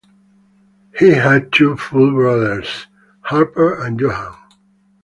[0.99, 2.87] He had two full brothers,
[3.19, 4.35] Harper and Johan.